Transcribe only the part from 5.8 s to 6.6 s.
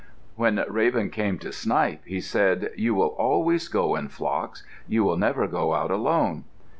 alone."